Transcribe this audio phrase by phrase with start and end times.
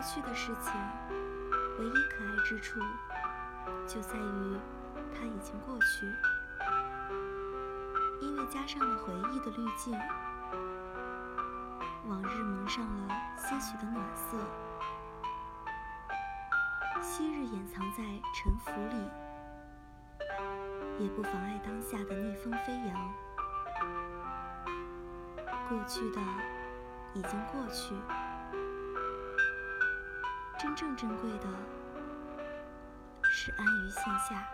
[0.00, 0.72] 过去的事情，
[1.78, 2.80] 唯一可爱之处，
[3.86, 4.58] 就在于
[5.12, 6.10] 它已经过去，
[8.22, 9.92] 因为加上了回忆的滤镜，
[12.06, 14.38] 往日蒙上了些许的暖色，
[17.02, 18.02] 昔日掩藏在
[18.34, 19.10] 沉浮里，
[20.98, 23.14] 也不妨碍当下的逆风飞扬。
[25.68, 26.18] 过去的
[27.12, 27.94] 已经过去。
[30.60, 31.46] 真正珍贵的
[33.32, 34.46] 是安于线下。